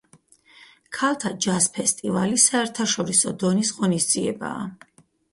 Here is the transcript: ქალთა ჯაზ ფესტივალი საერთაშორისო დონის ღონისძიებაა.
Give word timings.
ქალთა 0.99 1.29
ჯაზ 1.45 1.67
ფესტივალი 1.75 2.39
საერთაშორისო 2.43 3.33
დონის 3.43 3.71
ღონისძიებაა. 3.81 4.65